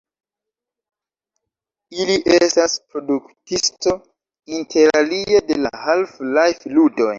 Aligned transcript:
Ili 1.99 2.15
estas 2.37 2.79
produktisto 2.95 3.95
interalie 4.59 5.45
de 5.53 5.61
la 5.67 5.75
Half-Life-ludoj. 5.85 7.09